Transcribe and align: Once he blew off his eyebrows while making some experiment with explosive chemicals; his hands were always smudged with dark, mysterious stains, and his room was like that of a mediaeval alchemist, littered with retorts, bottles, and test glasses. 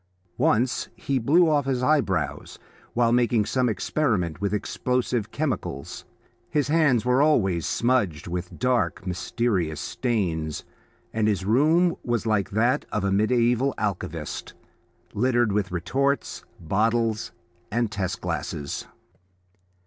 Once 0.39 0.87
he 0.95 1.19
blew 1.19 1.47
off 1.47 1.65
his 1.67 1.83
eyebrows 1.83 2.57
while 2.95 3.11
making 3.11 3.45
some 3.45 3.69
experiment 3.69 4.41
with 4.41 4.51
explosive 4.51 5.29
chemicals; 5.29 6.05
his 6.49 6.69
hands 6.69 7.05
were 7.05 7.21
always 7.21 7.67
smudged 7.67 8.25
with 8.25 8.57
dark, 8.57 9.05
mysterious 9.05 9.79
stains, 9.79 10.65
and 11.13 11.27
his 11.27 11.45
room 11.45 11.95
was 12.03 12.25
like 12.25 12.49
that 12.49 12.83
of 12.91 13.03
a 13.03 13.11
mediaeval 13.11 13.75
alchemist, 13.77 14.55
littered 15.13 15.51
with 15.51 15.71
retorts, 15.71 16.43
bottles, 16.59 17.31
and 17.71 17.91
test 17.91 18.21
glasses. 18.21 18.87